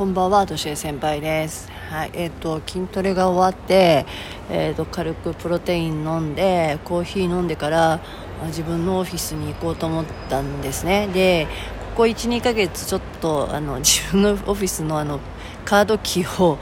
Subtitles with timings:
[0.00, 1.70] こんばんは、としえ先輩です。
[1.90, 4.06] はい、えっ、と、筋トレが終わって、
[4.50, 8.00] えっ、と、軽くプロテイン飲んで、コーヒー飲んでから、
[8.46, 11.06] 自分のオフィスに行こうと思ったんですね。
[11.08, 11.46] で、
[11.90, 15.20] ここ1、2ヶ月、ちょっと、あの、自分のオフィスのあの、
[15.66, 16.56] カードキーを、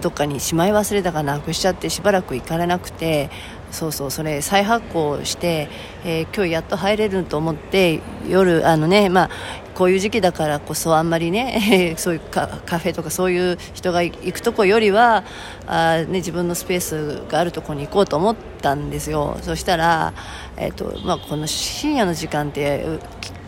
[0.00, 3.30] どっかにしまい忘れたかなくしちゃってしばらく行かれなくて
[3.70, 5.68] そうそうそれ再発行して、
[6.04, 9.30] えー今日やっと入れると思って夜あのねまあ
[9.74, 15.22] こういう時期だからこそあんまりね そういうカフェとかそういう人が行くとこよりは
[15.66, 19.36] あ、ね、自分のスペースがあるとこに行こうと思ったんですよ。
[19.42, 20.14] そしたら、
[20.56, 22.86] えーとまあ、この深夜の時間って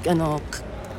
[0.06, 0.42] あの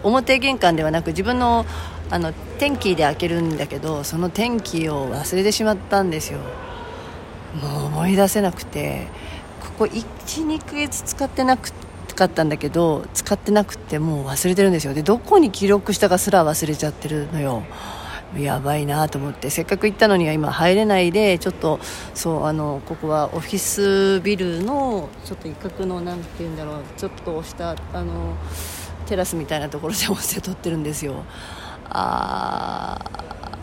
[0.01, 1.65] 表玄関ではなく自分の
[2.11, 6.39] あの天気で開けるんだけどその天気を忘れてしまったんですよ。
[7.61, 9.07] もう思い出せなくて
[9.61, 11.71] ここ12ヶ月使ってなく
[12.19, 14.93] かったんだけど使ってなくてもう忘れてるんですよ。
[14.93, 17.63] でどこに記録したかすら忘れちゃってるのよ。
[18.37, 19.49] やばいなと思って。
[19.49, 21.79] せっかく行ったのには今入れないでちょっと
[22.13, 28.35] そうあのここはオフィスビルのちょっと一角のなんていうんだろうちょっと押したあの
[29.07, 31.23] テラスみたいなところで音声撮ってるんですよ。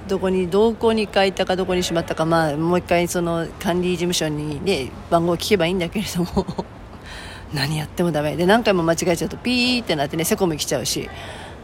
[0.08, 6.46] どこにどこに書いたかどこにしまったか、まあ、もう一回その管理事務所に、ね、番号を聞けばいいんだけれども
[7.52, 11.08] 何やってもダメで何回も間違えちゃうとピーってなってねセコム来ちゃうし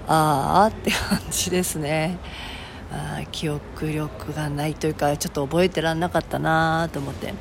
[0.09, 2.19] ああって感じですね。
[2.93, 7.33] あ記憶力がないというかちょっと覚えてらんなかったなと思って。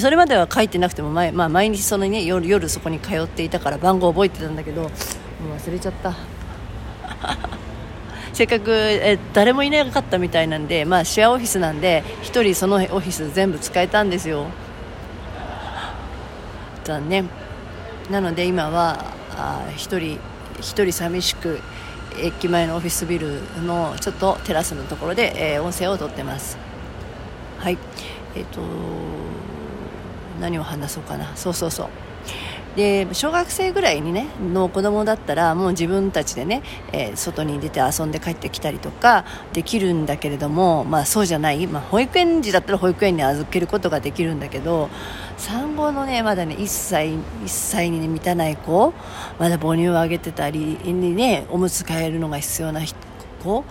[0.00, 4.90] それまでは書いてなくても前、まあ、毎日その、ね、夜夜そこに通っていたから番号覚えてたんだけどもう
[5.56, 6.14] 忘れちゃった。
[8.38, 14.46] せっかくえ誰もいなかったみたいなんで、まあ、シェアオフィスなんで1人そのオフィス全部使えたんですよ。
[16.84, 17.28] 残念。
[18.08, 20.20] なので今はあ1人1
[20.84, 21.58] 人寂しく
[22.16, 26.58] 駅前のオフィスビルのちょっとテラスのところで、えー音声を撮ってます。
[27.58, 27.78] はい。
[28.36, 28.60] えっ、と
[30.40, 31.34] 何を話そうかな。
[31.34, 31.88] そうそうそう。
[32.76, 36.62] で小学生ぐらいにねの子供だったらもう自分たちでね、
[36.92, 44.88] えー外に出て遊んで帰ってきたりとかできるんだけれども、まあ、そうじゃない、まあ、保育園児だったら保育園に預けることができるんだけど
[45.36, 48.92] 産後のねまだね1歳 ,1 歳に、ね、満たない子
[49.38, 52.80] まだ母乳をあげてたりにねおむつ替えるのが必要な
[53.42, 53.64] 子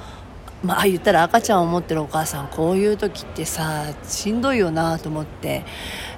[0.64, 5.64] まあ言ったら赤ちゃんを持ってるお母さんこういう時ってさしんどいよなと思って。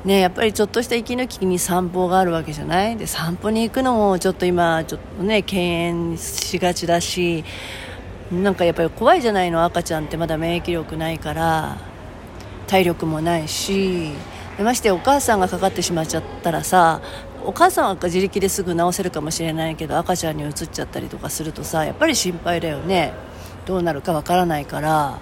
[0.06, 2.96] ねやっぱりちょっとした息抜きに散歩があるわけじゃない？
[2.96, 7.44] で散歩に行くのもちょっと今ちょっとね敬遠しがちだし
[8.32, 9.64] なんかやっぱり怖いじゃないの？
[9.66, 11.78] 赤ちゃんってまだ免疫力ないから
[12.68, 14.12] 体力もないし。
[14.58, 17.02] ましてお母さんがかかってしまっちゃったらさ
[17.46, 23.14] お母さんは自力ですぐ治せるかもしれないけど赤ちゃんにうつっちゃったりとかするとさやっぱり心配だよね。
[23.70, 25.20] どうなるかわからないから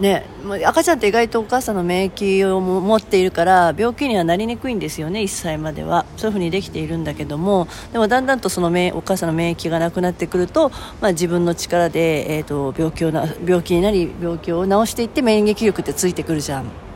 [0.00, 0.24] ね、
[0.64, 10.70] 赤ちゃんって意外とお母さんの免疫を持っているから病気にはなりにくいんですよね1歳まではそういうふうにできているんだけどもでもだんだんとそのお母さんの免疫がなくなってくると、
[11.02, 16.89] まあ、自分の力で、えー、と病気をな病気になり病気を治していって免疫力ってついてくるじゃん。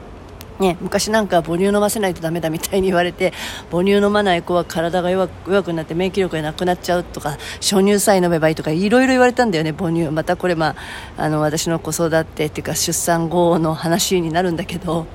[0.60, 3.32] ね、昔なんか母乳飲ませないとダメだみたいに言われて
[3.72, 9.72] 母乳飲まない子は体が弱くなって免疫力がなくなっちゃうとか初乳さえ飲めばいいとかいろいろ言われたんだよね。
[9.72, 10.76] 母乳またこれ、ま
[11.16, 15.06] あ、あの私の子育てっていうか出産後の話になるんだけど。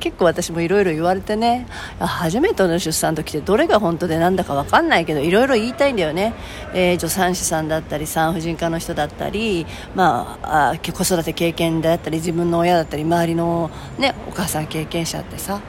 [0.00, 1.66] 結構私もいろいろ言われてね
[1.98, 6.34] 初めての出産の時ってどれが本当でなんだか分かんないけどいろいろ言いたいんだよね、
[6.74, 15.60] えー助産師さんだったり産婦人科の人だったり、まあ、あ子育て経験だったり自分の親だったり周りの、ね、お母さん経験者ってさ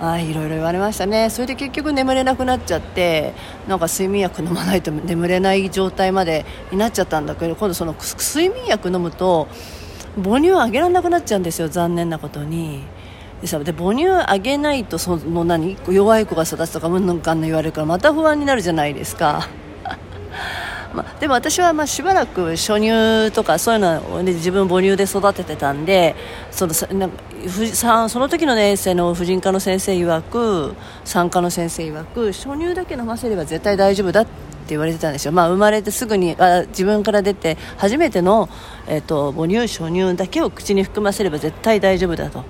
[0.00, 1.28] あいろいろ言われましたね。
[1.28, 3.34] それで結局眠れなくなっちゃって
[3.66, 9.48] なんか睡眠薬飲まないと眠れない状態までになっちゃったんだけど今度その睡眠薬飲むと
[10.22, 11.68] 母乳をあげられなくなっちゃうんですよ。
[11.68, 12.82] 残念なことに。
[13.40, 15.76] でさで母乳あげないとその何？
[15.88, 19.48] 弱い子が育つとかうんぬんかんぬん言われるからまた不安になるじゃないですか。
[20.94, 26.16] まあ、でも私はまあしばらく初乳とかそういうのを、ね、自分母乳で育ててたんで
[26.50, 30.74] そのさなんかその時の年生の婦人科の先生曰く
[31.04, 34.30] 産科の先生曰く初乳だけ飲ませれば絶対大丈夫だって
[34.70, 38.48] 言われてたんですよ、まあ、生まれてすぐにあ自分から出て初めての、
[38.88, 42.44] えっと母乳初乳だけを口に含ませれば絶対大丈夫だと。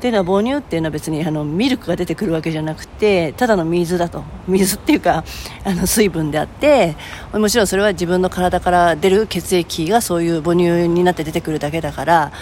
[0.00, 4.24] っていうのは母乳っていうのは別にあのミルクが出てくるわけじゃなくてただの水だと。
[4.48, 5.24] 水っていうか
[5.62, 6.96] あの水分であって
[7.34, 12.32] もちろんそれは自分の体から出る血液がそういう母乳になって出てくるだけだから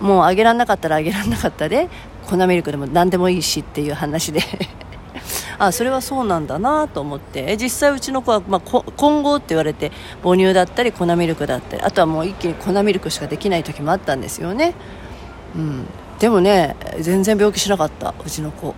[0.00, 1.88] もうあげられなかったらあげられなかったで
[2.26, 4.40] 粉ミルクでも何でもいいしっていう話で。
[5.56, 7.56] あそれはそうなんだなと思って。
[7.56, 9.92] 実際うちの子は、まあ、混合って言われて
[10.24, 14.74] 母乳だったり粉ミルクだったりあとはもう一気に粉ミルクしかできない時もあったんですよね、
[15.54, 15.86] うん、
[16.18, 18.74] でもね全然病気しなかったうちの子。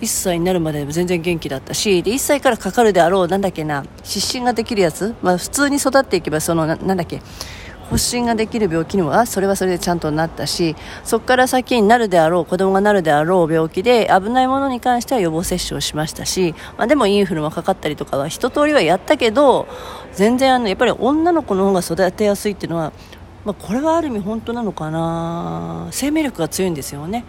[0.00, 7.22] 1歳になるまで全然元気だったしで1歳からかかるであろうなんだっけな湿疹ができるやつ、まあ、普通に育っていけばそのななんだっけ
[7.90, 10.74] 発疹ができる病気にはそれはそれでちゃんとなったし
[11.04, 19.68] そこから先になるであろう子供がなるであろう病気で危ないものに関しては予防接種をしましたし、まあ、でもインフルもかかったりとかは一通りはやったけど
[20.12, 22.92] 全然あのやっぱり女の子の方が育てやすいっていうのは、
[23.44, 25.88] まあ、これはある意味本当なのかな。
[25.90, 27.24] 生命力が強いんですよね。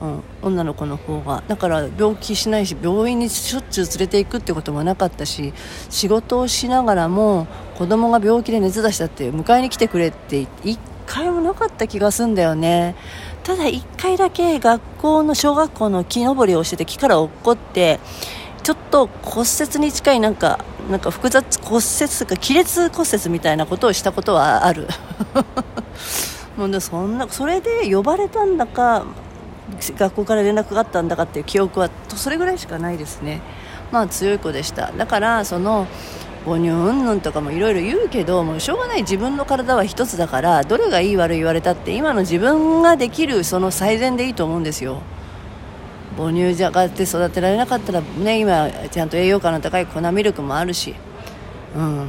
[0.00, 1.42] うん、女の子の方が。
[1.46, 5.52] だから病気しないし病院にしょっちゅう連れていくってこともなかったし
[5.90, 7.46] 仕事をしながらも
[7.76, 12.96] 子供が病気で熱出したって迎えに来てくれって1回もなかった気がするんだよね。
[13.44, 18.00] ただ1回だけ学校の小学校の木登りをしてて木から落っこって
[18.62, 24.88] ちょっと骨折に近いなんかなんか複雑骨折とか亀裂骨折みたいなことをしたことはある。
[26.56, 29.04] もうそんなそれで呼ばれたんだか
[29.96, 33.40] 学校から連絡があったんだかっていう記憶はそれぐらいしかないですね。
[33.90, 34.92] まあ強い子でした。
[34.92, 35.86] だからその
[36.44, 39.02] 母乳うんぬんとかもいろいろ言うけどもうしょうがない。
[39.02, 45.00] 自分の体は一つだからどれがいい悪い言われたって今の自分ができるその最善でいいと思うんですよ。
[46.16, 50.94] 母乳じゃがって育てられなかったらね今ちゃんと栄養価の高い粉ミルクもあるし。
[51.74, 52.08] うん。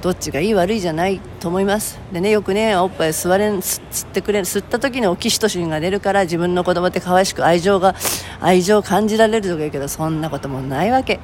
[0.00, 2.00] どっちがいい悪いじゃないと思います。
[2.12, 7.94] でねよくねおっぱい吸われ吸ってくれ吸った時にオキシトシンが出るから自分の子供って可愛しく愛情が
[8.40, 11.20] 愛情を感じられるとか言うけどそんなこともないわけ。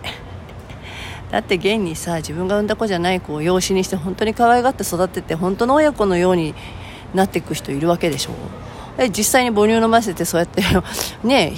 [1.31, 6.55] だって現にさ自分が産んだ子じゃない子を養子にして本当に可愛がって育てて本当の親子のように
[7.15, 8.33] なっていく人いるわけでしょ。
[9.09, 10.63] 実際に母乳飲ませてそうやって
[11.27, 11.55] ね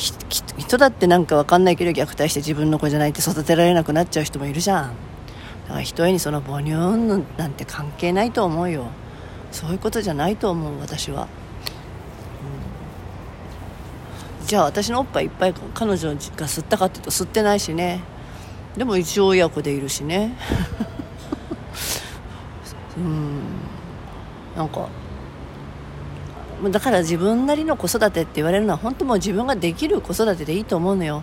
[0.57, 4.93] 人だってなんか分かんないけど虐待して自分の子じゃないって育てられなくなっちゃう人もいるじゃん。
[5.65, 8.87] だから一重にその母乳なんて関係ないと思うよ。
[9.51, 11.29] そういうことじゃないと思う私は、
[14.41, 18.01] うん、じゃあ私のおっぱいいっぱい彼女が吸ったかっていうと吸ってないしね。
[18.77, 20.37] でも一応親子でいるしね。
[22.97, 23.41] うん。
[24.57, 24.89] なんか
[26.71, 31.23] だから自分なりの子育てって言われるのは本当もう自分ができる子育てでいいと思うのよ。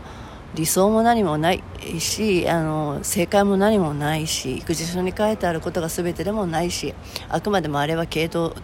[0.56, 1.62] 理想も何もない
[2.00, 6.96] しあの正解も何もないし育児書に書いてあることが全てでもないし
[7.30, 8.56] あくまでもあれは系統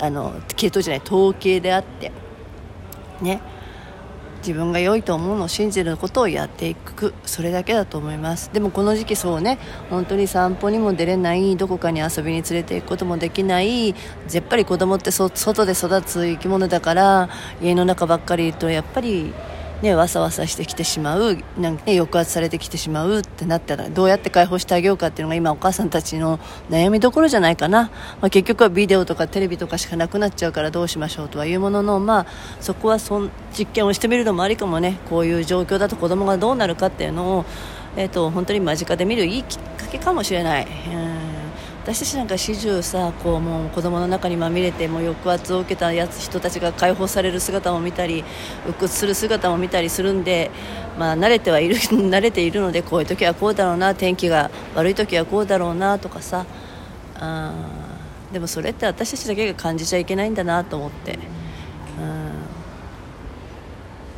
[0.00, 2.12] あの系統じゃない統計であって。
[3.20, 3.40] ね。
[4.38, 7.14] 自分が良いと思うのを信じることをやっていく。
[7.24, 8.50] それだけだと思います。
[8.52, 9.58] でもこの時期そうね。
[9.90, 11.56] 本当に散歩にも出れない。
[11.56, 13.88] どこかに遊びに連れて行くこともできない。
[13.88, 13.94] や
[14.38, 17.28] っぱり子供って外で育つ生き物だから
[17.60, 19.32] 家の中ばっかりとやっぱり
[19.82, 26.38] ね、わさわさしてきてしまうなんか、ね、抑圧されてきてしまうってなったらどうやって解放してあげようかっていうのが今お母さんたちの
[26.68, 27.84] 悩みどころじゃないかな、
[28.20, 32.26] まあ、結局はビデオとかテレビとかしかなくなっちゃうからどうしましょうとはいうものの、まあ、
[32.60, 34.98] そこはそん実験をしてみるのもありかもね。
[35.08, 37.44] こういう状況だと子供がどうなるかっていうのを、
[37.96, 40.66] えーと、本当に間近で見るいいきっかけかもしれない。
[40.66, 41.27] うん。
[41.88, 48.24] 私たちなんか始終さこうもう子供の中にまみれても抑圧を受けたやつ人たちが解放される姿も見たり
[48.68, 50.50] 鬱屈する姿も見たりするんで、
[50.98, 56.44] まあ、慣れてはいる 慣れているのでこういう時はこうだろうな天気が悪い時はこうだろうなとかさ
[57.18, 57.54] あ
[58.34, 61.18] でもそれって私たちだけが感じちゃいけないんだなと思って。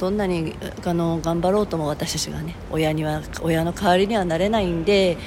[0.01, 0.57] どんなに
[0.87, 5.19] あの頑張ろうとも私たちがね親には親の代わりにはなれないんで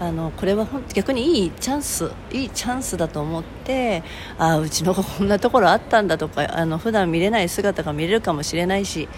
[0.00, 4.02] あのこれは逆にいいチャンスいいチャンスだと思って
[4.38, 9.08] あうちの子こんなところあったんだとかあの普段見れない姿が見れるかもしれないし、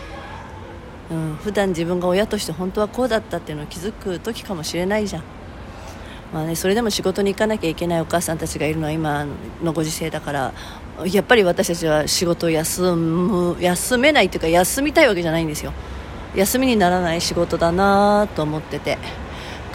[1.10, 5.22] うん、普段自分が親として本当はこうだったっていうのを気づく時かもしれないじゃん、
[6.34, 9.26] まあね、それでも仕事に行かなきゃいけないお母さんたちがいるのは今
[9.62, 10.52] のご時世だから
[11.06, 15.72] やっぱり私たちは仕事を休む休めないというか休みたいわけじゃないんですよ
[16.34, 18.98] 休みにならない仕事だなと思ってて。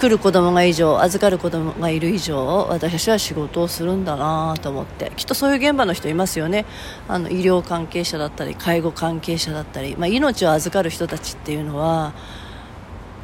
[0.01, 5.11] 来る子供が以上預かる子供がいる以上私たちは仕事をするんだなと思って。
[5.15, 6.65] きっとそういう現場の人いますよね。
[7.07, 12.13] あの医療関係者だったり介護関係者だったり、まあ、命を預かる人たちっていうのは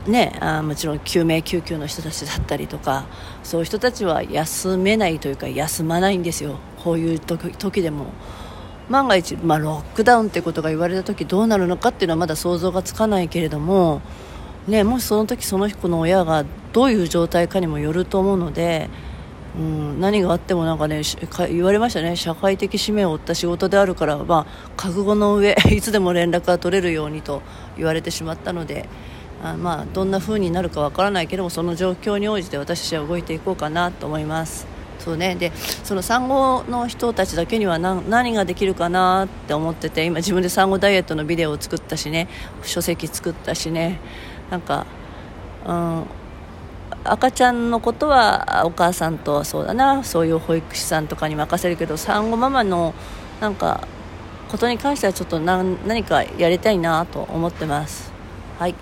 [0.06, 3.08] ね、あもちろん救命救急の人たちだったりとか
[3.44, 6.60] そういう人たちは休めないというか休まないんですよ。
[6.84, 8.06] こういう時時でも。
[8.90, 14.02] 万が一、まあ、ロックダウンってことが言われた時どうなるのかっていうのはまだ想像がつかないけれども
[14.68, 18.90] ね、もしその時その子の親がどういう状態かにもよると思うので
[19.58, 21.02] うん、何があってもなんかね
[21.50, 22.16] 言われましたね。
[22.16, 27.42] 社会的使命を負った仕事であるから、まあ、覚悟の上 いつでも連絡が取れるようにと
[27.76, 28.88] 言われてしまったので
[29.44, 34.68] あまあどんな風になるかわからないけどもその状況に応じて私たちは動いていこうかなと思います。
[35.00, 35.36] そうね。
[35.36, 42.28] でその産後の人たちだけには何何ができるかなって思ってて今自分で産後ダイエットのビデオを作ったしね
[42.64, 44.00] 書籍作ったしね
[44.50, 44.86] なんか
[45.66, 46.06] うん
[47.04, 52.94] 赤ちゃんのことはお母さんとそうだなそういう保育士さんとかに任せるけど産後ママの
[53.40, 53.88] なんか
[54.48, 58.12] ことに関してはちょっと何何かやりたいなと思ってます。
[58.58, 58.76] はい。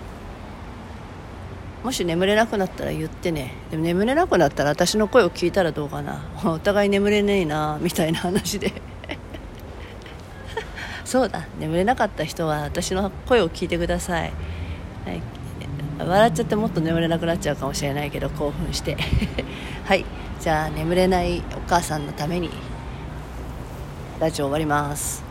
[1.82, 3.52] もし眠れなくなったら言ってね。
[3.70, 6.22] でも眠れなくなったら私の声を聞いたらどうかな。
[6.44, 8.72] お互い眠れねえなみたいな話で。
[11.04, 11.46] そうだ。
[11.58, 14.32] 眠れなかった人は私の声を聞いてください、
[15.04, 15.22] はい。
[16.04, 18.96] 笑っちゃってもっと眠れなくなっちゃうかもしれないけど興奮して。
[19.84, 20.04] はい。
[20.40, 22.50] じゃあ眠れないお母さんのために
[24.20, 25.25] ラジオ終わります。